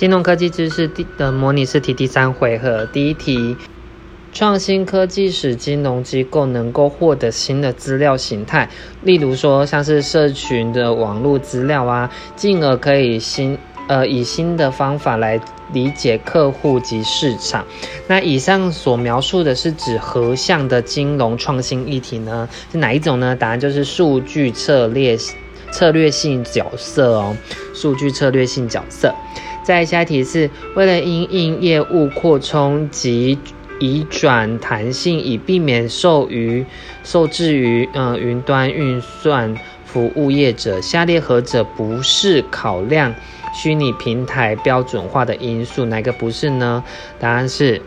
[0.00, 3.54] 金融科技知识第的模拟试题第三回合，第一题：
[4.32, 8.70] 创新科技使金融机构能够获得新的资料形态，
[9.02, 13.58] 例如说像是社群的网络资料啊，进而可以新
[13.88, 15.38] 呃以新的方法来
[15.74, 17.66] 理解客户及市场。
[18.06, 22.48] 那以上所描述的是指何项的金融创新议题呢？
[22.72, 23.36] 是哪一种呢？
[23.36, 25.18] 答案就是数据策略
[25.70, 27.36] 策略性角色哦，
[27.74, 29.14] 数据策略性角色。
[29.62, 33.38] 再下一题是为了因应业务扩充及
[33.78, 36.64] 移转弹性，以避免受于
[37.02, 43.14] 受制于呃云端运算服务业者，下列何者不是考量
[43.54, 45.84] 虚拟平台标准化的因素？
[45.86, 46.82] 哪个不是呢？
[47.18, 47.80] 答案是。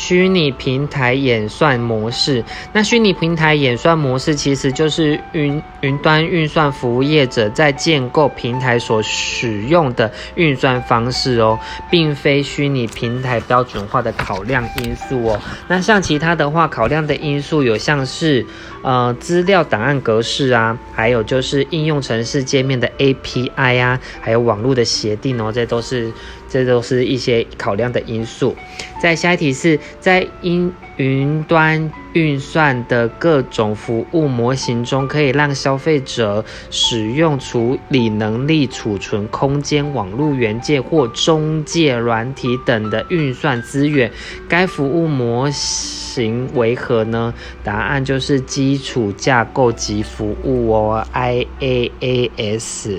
[0.00, 11.58] 虚拟平台演算模式，那虚拟平台演算模式其实就是云云端运算服务业者在建构平台所使用的运算方式哦，
[11.90, 15.38] 并非虚拟平台标准化的考量因素哦。
[15.68, 18.44] 那像其他的话，考量的因素有像是
[18.82, 26.10] 呃资料档案格式啊，还有就是应用程式界面的 API 啊，还有网络的协定哦，这都是。
[26.50, 28.54] 这都是一些考量的因素。
[29.00, 44.10] 在下一题是在因云端运算的各种服务模型中，可以让消费者使用处理能力、储存空间、网络元件或中介软体等的运算资源。
[44.46, 47.32] 该服务模型为何呢？
[47.64, 52.98] 答案就是基础架构及服务哦，IaaS。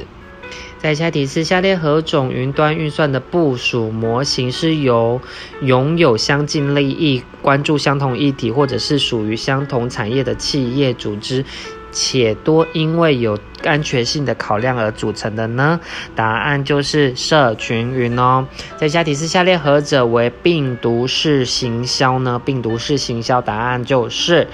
[0.82, 5.22] 在下题是下列何种云端运算的部署模型是由
[5.62, 11.46] 拥有相近利益、关注相同议题，或者是属于相同产业的企业组织，
[11.92, 15.80] 且多因为有安全性的考量而组成的呢？
[16.16, 18.48] 答案就是社群云哦。
[18.76, 22.42] 在下题是下列何者为病毒式行销呢？
[22.44, 24.48] 病毒式行销答案就是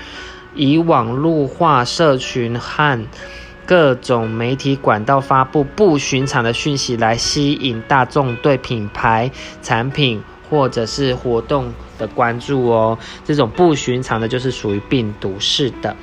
[0.54, 3.08] 以网络化社群和。
[3.68, 9.30] 各种媒体管道发布不寻常的讯息，来吸引大众对品牌、
[9.62, 12.98] 产品或者是活动的关注哦。
[13.26, 15.94] 这种不寻常的，就是属于病毒式的。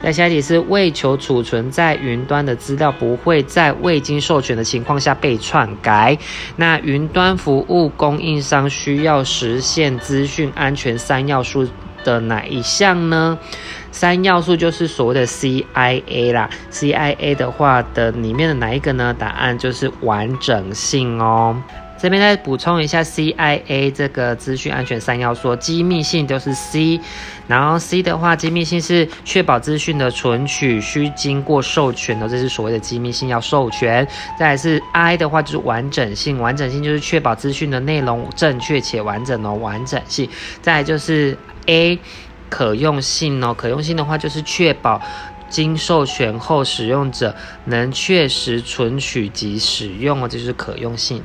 [0.00, 6.18] 那下一题是为求储存在云端的资料不会在未经授权的情况下被篡改，
[6.56, 11.66] 那云端服务供应商需要实现资讯安全三要素
[12.04, 13.36] 的哪一项呢？
[13.90, 19.14] 三要素就是所谓的 CIA 啦，CIA 的话的里面的哪一个呢？
[19.18, 21.56] 答案就是完整性哦。
[21.98, 27.00] 这边再补充一下，CIA 这个资讯安全三要素，机密性都是 C，
[27.46, 34.06] 然后 C 的话，机密性是确保资讯的存取需经过授权的，这是所谓的机密性要授权。
[34.38, 40.28] 再来是 I 的话就是完整性，完整性就是确保资讯的内容正确且完整哦，完整性。
[40.60, 41.98] 再来就是 A。
[42.50, 45.00] 可用性哦，可用性的话就是确保
[45.48, 47.34] 经授权后使用者
[47.64, 51.20] 能确实存取及使用哦，这就是可用性。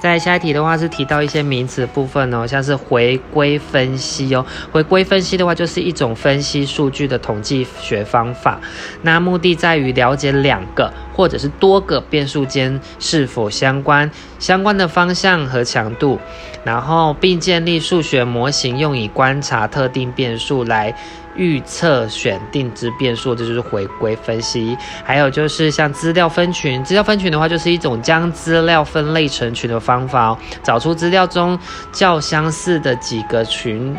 [0.00, 8.58] 在下一题的话是提到一些名词部分哦，像是回归分析哦，回归分析的话就是一种分析数据的统计学方法，
[9.02, 10.90] 那目的在于了解两个
[11.20, 16.18] 或者是多个变数间是否相关，相关的方向和强度。
[16.64, 20.94] 然后并建立数学模型，用以观察特定变数来
[21.36, 24.74] 预测选定之变数，这就是回归分析。
[25.04, 31.58] 还有就是像资料分群，资料分群的话，就是一种将资料分类成群的方法哦，找出资料中
[31.92, 33.94] 较相似的几个群，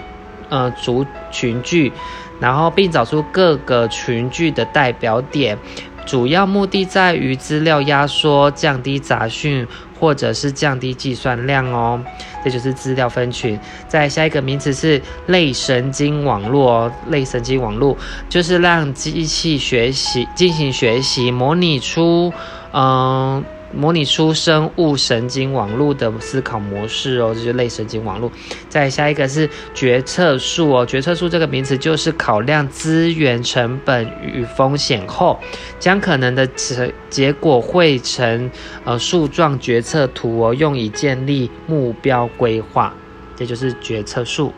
[0.50, 1.92] 呃，族群聚，
[2.40, 5.58] 然后并找出各个群聚的代表点。
[6.06, 9.68] 主要目的在于资料压缩，降低杂讯。
[10.02, 12.04] 或者是降低计算量哦，
[12.44, 13.60] 这就是资料分群。
[13.88, 17.96] 再下一个名词是类神经网络哦，类神经网络
[18.28, 22.34] 就是让机器学习进行学习，模拟出
[22.74, 23.46] 嗯。
[23.74, 28.32] 模拟出生物神经网络的思考模式哦，这就类神经网络。
[28.70, 35.40] 再下一个是决策树哦，决策树这个名词就是考量资源成本与风险后，
[35.80, 38.50] 将可能的结结果绘成
[38.84, 42.94] 呃树状决策图哦，用以建立目标规划，
[43.36, 44.54] 这就是决策树。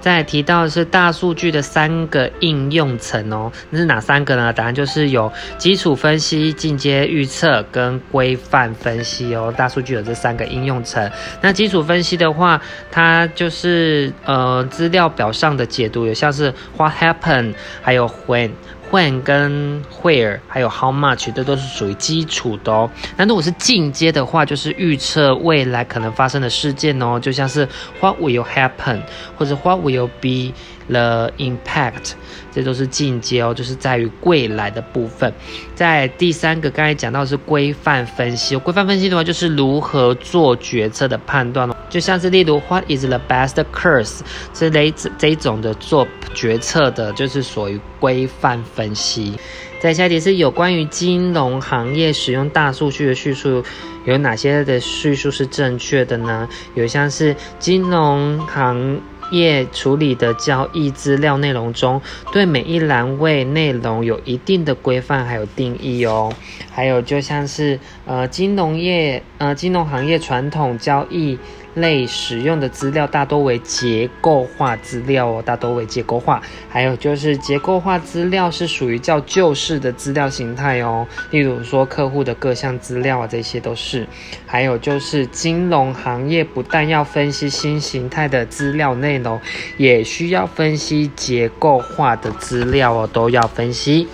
[0.00, 4.52] 再提到的是大数据的三个应用层哦，那是哪三个呢？
[4.52, 9.52] 答案就是有基础分析、进阶预测跟规范分析哦。
[9.56, 11.10] 大数据有这三个应用层。
[11.40, 12.60] 那基础分析的话，
[12.90, 18.50] 它就是呃资料表上的解读，有像是 what happened，还有 when。
[18.90, 22.90] When 跟 where 还有 how much 这都是属于基础的哦。
[23.16, 27.68] 那如果是进阶的话，就是预测未来可能发生的事件哦，就像是
[28.00, 29.00] what will happen
[29.36, 30.52] 或者 what will be
[30.88, 32.12] the impact，
[32.52, 35.32] 这都是进阶哦，就是在于未来的部分。
[35.74, 44.20] 在第三个，刚才讲到是规范分析，规范分析的话就是如何做决策的判断哦，就像是例如 what is the best curse"
[44.54, 49.34] 之类这种的做决策的，就是属于规范分析。
[49.80, 53.64] 在下一题是有关于金融行业使用大数据的叙述，
[54.04, 56.48] 有哪些的叙述是正确的呢？
[56.74, 59.00] 有像是金融行
[59.30, 66.30] 业处理的交易资料内容中，对每一栏位内容有一定的规范还有定义哦。
[66.70, 71.38] 还有就像是呃金融业呃金融行业传统交易。
[71.80, 76.42] 类使用的资料大多为结构化资料哦，大多为结构化。
[76.68, 84.06] 还有就是结构化资料是属于较旧式的资料形态哦，例如说客户的各项资料啊，这些都是。
[84.46, 89.40] 还有就是金融行业不但要分析新形态的资料内容，
[89.76, 94.06] 也需要分析结构化的资料哦，都要分析。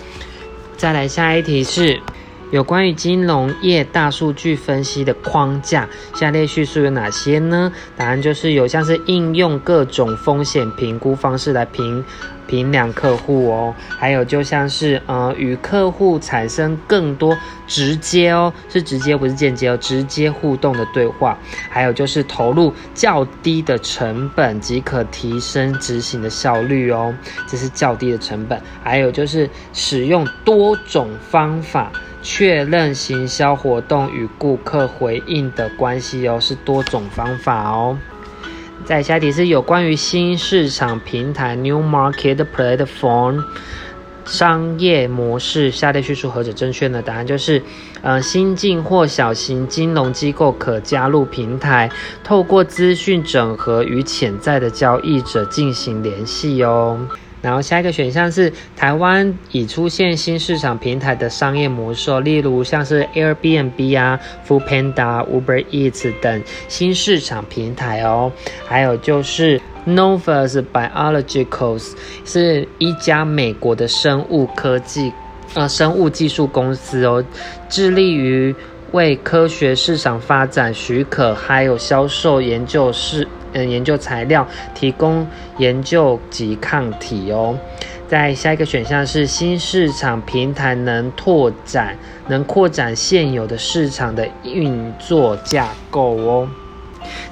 [0.77, 1.99] 再来下一题是。
[2.49, 7.71] 有关于金融业大数据分析的框架，下列叙述有哪些呢？
[7.97, 12.05] 答案就是有像是应用各种风险评估方式来评
[12.47, 21.37] 评量客户哦，还有就像是呃与客户产生更多直接哦，是直接不是间接哦，直接互动的对话，
[21.69, 27.13] 还有就是投入较低的成本即可提升执行的效率哦，
[27.45, 31.91] 这是较低的成本，还有就是使用多种方法。
[32.21, 37.97] 确认行销活动与顾客回应的关系哦，是多种方法哦。
[38.85, 43.43] 在下题是有关于新市场平台 （New Market Platform）
[44.25, 47.01] 商业模式，下列叙述何者正确呢？
[47.01, 47.61] 答案就是，
[48.01, 51.89] 呃，新进或小型金融机构可加入平台，
[52.23, 56.99] 透过资讯整合与潜在的交易者进行联系哦。
[57.47, 68.29] 然后下一个选项是台湾已出现新市场平台的商业模式，例如像是 Airbnb 啊、Foodpanda、Uber Eats 等新市场平台哦。
[68.65, 71.93] 还有就是 Novus Biologicals
[72.25, 75.13] 是一家美国的生物科技
[75.53, 77.23] 呃生物技术公司哦，
[77.69, 78.53] 致力于
[78.91, 83.25] 为科学市场发展许可还有销售研究室。
[83.53, 85.25] 嗯，研究材料提供
[85.57, 87.57] 研究及抗体哦。
[88.07, 91.97] 在下一个选项是新市场平台能拓展，
[92.27, 96.47] 能扩展现有的市场的运作架构哦。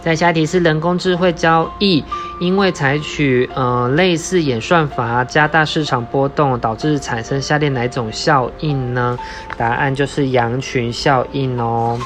[0.02, 2.04] 在下一题是人工智慧交易，
[2.40, 9.18] 因为采取呃类似演算法加大市场波动，导致产生下列哪种效应呢？
[9.58, 11.98] 答案就是羊群效应哦。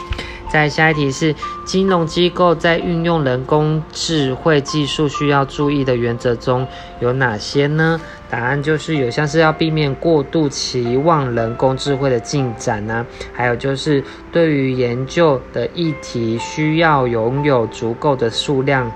[0.51, 6.67] 在下一题是金融机构在运用人工智慧技术需要注意的原则中
[6.99, 8.01] 有哪些呢？
[8.31, 18.91] 答案就是有像是要避免过度期望人工智慧的进展呢，还有就是对于研究的议题需要拥有足够的数量，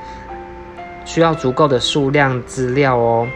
[1.06, 3.28] 需要足够的数量资料哦。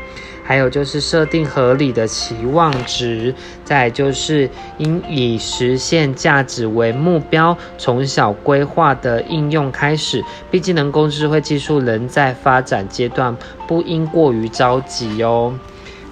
[0.48, 3.36] 还有就是设定合理的期望值，
[3.66, 10.24] 再就是应以实现价值为目标，从小规划的应用开始。
[10.50, 13.36] 毕竟人工智慧技术仍在发展阶段，
[13.68, 15.54] 不应过于着急哦。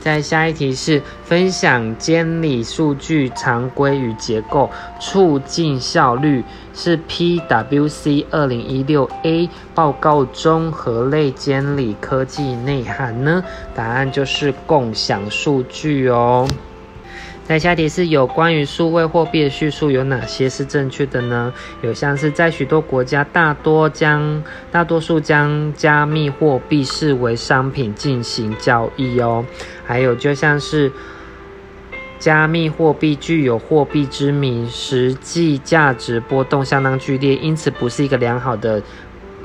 [0.05, 4.69] 在下一题是分享监理数据常规与结构，
[4.99, 6.43] 促进效率，
[6.75, 13.43] 是 PWC 二零一六 A 报告中何类监理科技内涵呢？
[13.73, 16.47] 答案就是共享数据哦。
[17.47, 21.53] 在下题是有关于数位货币的叙述有哪些是正确的呢？
[21.83, 29.45] 有像是在许多国家，大多将大多数将加密货币视为商品进行交易哦。
[29.85, 30.91] 还有就像是
[32.17, 38.81] 加密货币具有货币之名，实际价值波动相当剧烈，因此不是一个良好的。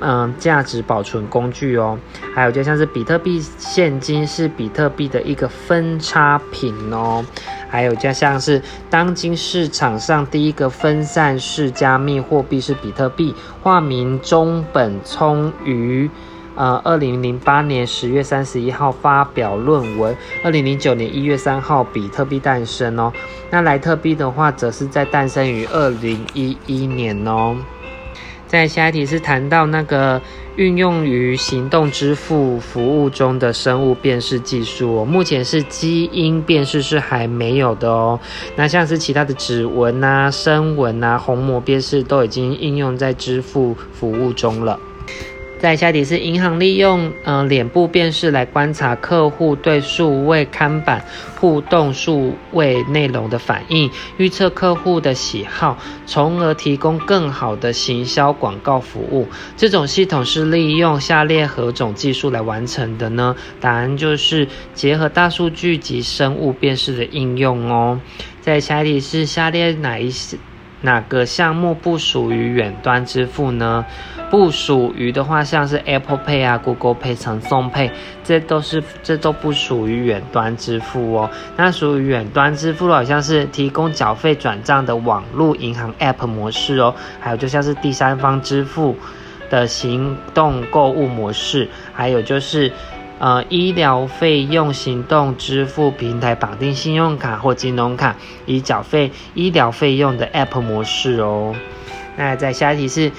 [0.03, 1.99] 嗯，价值保存工具哦，
[2.35, 7.23] 还有就像是比特币现金是比特币的一个分差品哦，
[7.69, 16.11] 还有就像是当今市场上第一个分散式加密货币是比特币，化名中本聪于
[16.57, 23.13] 呃二零零八年十月三十一号发表论文，二零零九年一月三号比特币诞生哦，
[23.51, 27.55] 那莱特币的话则是在诞生于二零一一年哦。
[28.51, 30.21] 在下一题是谈到那个
[30.57, 38.19] 运用于行动支付服务中的生物辨识技术，哦目前是基因辨识是还没有的哦。
[38.57, 44.81] 那像是其他的指纹啊、声纹啊、虹膜辨识都已经应用在支付服务中了。
[45.61, 51.05] 在下题是银行利用呃脸部辨识来观察客户对数位看板
[51.39, 55.77] 互动数位内容的反应，预测客户的喜好，
[56.07, 59.29] 从而提供更好的行销广告服务。
[59.55, 63.37] 这种系统是利用下列何种技术来完成的呢？
[63.61, 68.01] 答案就是结合大数据及生物辨识的应用哦。
[68.41, 70.11] 在下题是下列哪一？
[70.83, 73.85] 哪个项目不属于远端支付呢？
[74.31, 77.91] 不属于的话，像是 Apple Pay 啊、Google Pay、成送 Pay，
[78.23, 81.29] 这都是这都不属于远端支付哦。
[81.57, 88.97] 那属于远端支付的，好像是提供缴费转账的网络银行 App 模式哦，还有就像是第三方支付
[89.51, 92.73] 的行动购物模式，还有就是。
[93.21, 101.55] 呃，医疗费用行动支付平台绑定信用卡或金融卡，以缴费医疗费用的 App 模式哦。
[102.17, 103.13] 那在下一题是。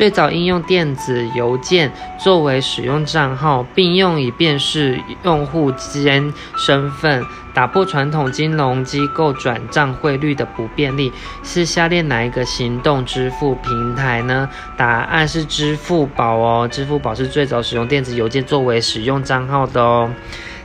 [0.00, 14.48] 最早应用电子邮件作为使用账号，并用以辨识用户间身份，打破传统金融机构转账汇率的不便利，是下列哪一个行动支付平台呢？
[14.74, 20.10] 答案是支付宝哦，支付宝是最早使用电子邮件作为使用账号的哦。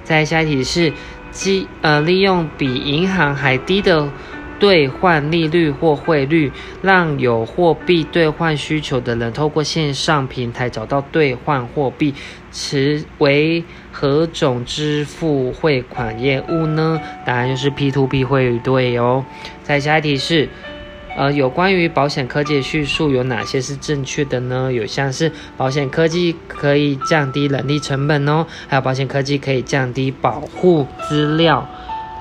[0.06, 0.94] 再下一题是，
[1.32, 4.08] 基呃利用比银行还低的。
[4.60, 12.14] 兑换利率或汇率，让有货币兑换需求的人透过线上平台找到兑换货币，
[12.52, 17.00] 此为何种支付汇款业务呢？
[17.26, 19.26] 答案就是 P to P 汇兑哦。
[19.64, 20.50] 再下一题是，
[21.18, 24.72] 呃，有关于保险科技的叙述有哪些是正确的呢？
[24.72, 31.68] 有像是保险科技可以降低人力成本哦，还有保险科技可以降低保护资料。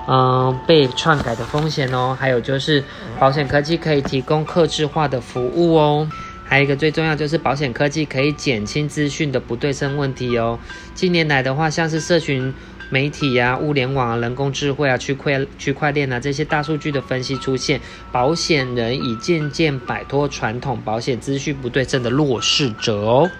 [0.06, 2.84] 嗯，被篡改的风险哦，还有就是
[3.18, 6.06] 保险科技可以提供客制化的服务哦，
[6.44, 10.58] 还有一个最重要就是保险科技可以减轻资讯的不对称问题哦。
[10.94, 12.52] 近年来的话，像是社群
[12.90, 17.80] 媒体呀、物联网啊、人工智慧啊、区块区块链啊这些大数据的分析出现，
[18.12, 23.30] 保险人已渐渐摆脱传统保险资讯不对称的弱势者哦。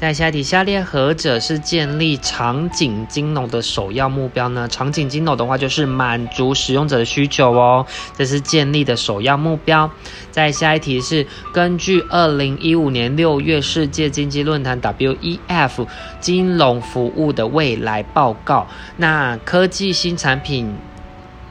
[0.00, 4.66] 在下一题，下列何者是建立场景金融的首要目标呢？
[4.66, 7.84] 场景金融的话，就是满足使用者的需求哦，
[8.16, 9.90] 这是建立的首要目标。
[10.30, 15.86] 在下一题是根据二零一五年六月世界经济论坛 WEF
[16.18, 18.66] 金融服务的未来报告，
[18.96, 20.74] 那科技新产品。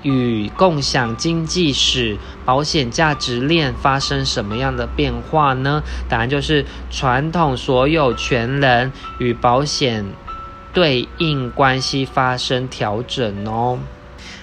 [0.03, 5.83] 与共享经济使保险价值链发生什么样的变化呢？
[6.07, 10.13] 答案就是传统所有权人与保险
[10.73, 13.79] 对应关系发生调整哦。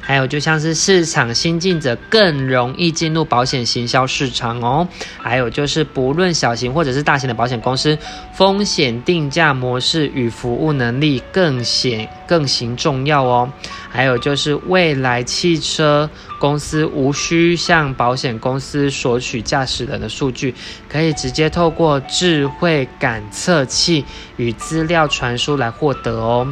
[0.06, 4.86] 还有，就像是市场新进者更容易进入保险行销市场哦。
[5.18, 7.98] 还有就是，不论小型或者是大型的保险公司，
[8.32, 13.50] 风险定价模式与服务能力更显更形重要哦。
[13.90, 16.08] 还有就是，未来汽车
[16.38, 20.54] 公司无需向保险公司索取驾驶人的数据，
[20.88, 24.04] 可以直接透过智慧感测器
[24.36, 26.46] 与资料传输来获得哦。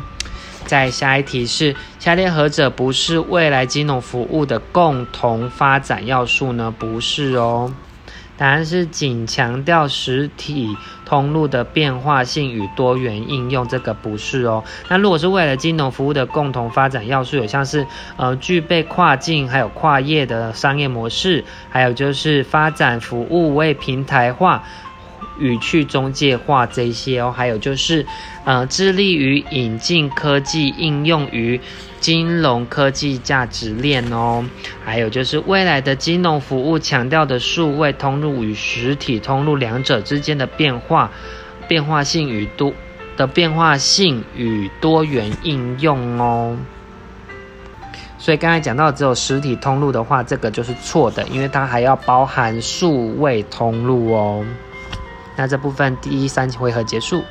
[0.66, 6.70] 在下一题是下列何者不是未来金融服务的共同发展要素呢？
[6.78, 7.72] 不是哦，
[8.36, 14.62] 答案是仅强调实体通路的变化性与多元应用，这个不是哦。
[14.90, 17.86] 那如果是未来金融服务的共同发展要素，有像是
[18.18, 24.62] 呃具备跨境还有跨业的商业模式，还有就是发展服务为平台化。
[25.38, 28.06] 与去中介化这些哦，还有就是，
[28.44, 31.60] 呃，致力于引进科技应用于
[32.00, 34.44] 金融科技价值链哦，
[34.84, 41.10] 还有就是未来的金融服务强调的数位通路与实体通路两者之间的变化、
[41.66, 42.72] 变化性与多
[43.16, 46.56] 的变化性与多元应用哦。
[48.18, 54.44] 所以刚才讲到只有实体通路的话，这个就是错的，因为它还要包含数位通路哦。
[55.36, 57.24] 那这部分第一三回合结束。